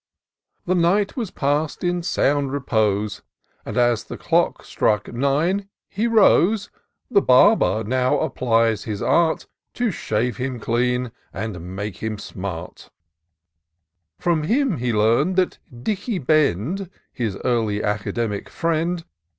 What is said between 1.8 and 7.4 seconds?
in sound repose, And as the clock struck nine, he rose. The